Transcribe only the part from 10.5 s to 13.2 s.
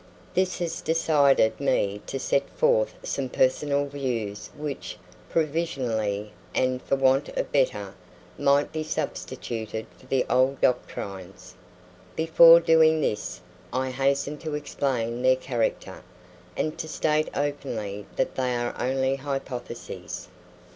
doctrines. Before doing